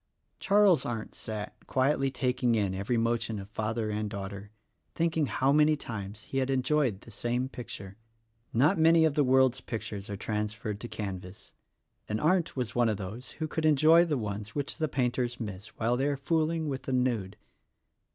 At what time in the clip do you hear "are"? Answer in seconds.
10.09-10.17, 16.07-16.17